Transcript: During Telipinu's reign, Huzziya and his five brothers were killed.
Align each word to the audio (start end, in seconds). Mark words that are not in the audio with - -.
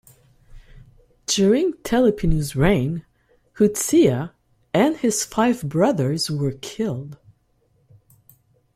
During 1.27 1.73
Telipinu's 1.83 2.55
reign, 2.55 3.05
Huzziya 3.59 4.31
and 4.73 4.97
his 4.97 5.23
five 5.23 5.61
brothers 5.69 6.27
were 6.31 6.53
killed. 6.53 7.19